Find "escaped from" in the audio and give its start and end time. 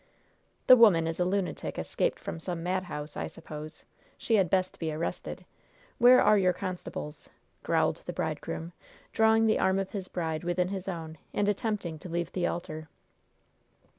1.77-2.39